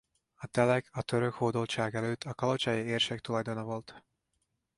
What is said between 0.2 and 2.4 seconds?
A telek a török hódoltság előtt a